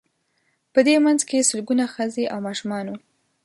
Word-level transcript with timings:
په 0.73 0.79
دې 0.87 0.95
منځ 1.05 1.19
کې 1.29 1.47
سلګونه 1.49 1.85
ښځې 1.93 2.25
او 2.33 2.39
ماشومان 2.47 2.85
وو. 2.87 2.97